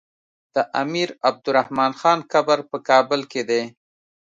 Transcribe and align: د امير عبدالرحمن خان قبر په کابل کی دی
د 0.55 0.57
امير 0.81 1.09
عبدالرحمن 1.27 1.91
خان 1.99 2.19
قبر 2.31 2.59
په 2.69 2.77
کابل 2.89 3.21
کی 3.31 3.41
دی 3.49 3.61